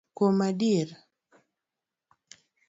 [0.15, 0.89] Kuom adier